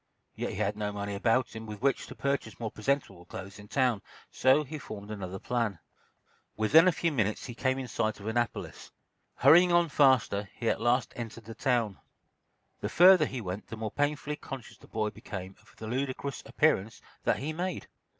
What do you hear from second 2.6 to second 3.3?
presentable